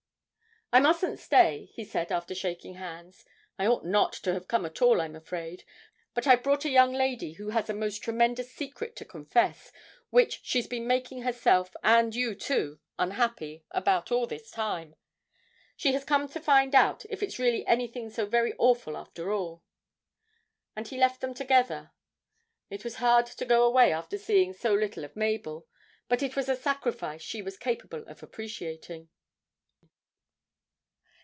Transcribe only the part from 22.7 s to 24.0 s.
was hard to go away